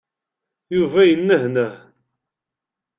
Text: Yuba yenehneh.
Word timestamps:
Yuba 0.77 1.01
yenehneh. 1.09 1.73